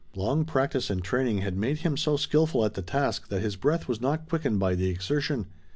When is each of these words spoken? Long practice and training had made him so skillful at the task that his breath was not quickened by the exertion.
Long 0.15 0.45
practice 0.45 0.89
and 0.89 1.03
training 1.03 1.41
had 1.43 1.55
made 1.55 1.77
him 1.81 1.95
so 1.95 2.17
skillful 2.17 2.65
at 2.65 2.73
the 2.73 2.81
task 2.81 3.27
that 3.27 3.41
his 3.43 3.55
breath 3.55 3.87
was 3.87 4.01
not 4.01 4.27
quickened 4.27 4.59
by 4.59 4.73
the 4.73 4.87
exertion. 4.87 5.45